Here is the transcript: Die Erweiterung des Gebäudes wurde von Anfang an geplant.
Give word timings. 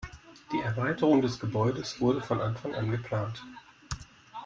Die 0.51 0.57
Erweiterung 0.59 1.21
des 1.21 1.39
Gebäudes 1.39 2.01
wurde 2.01 2.21
von 2.23 2.41
Anfang 2.41 2.73
an 2.73 2.89
geplant. 2.89 3.43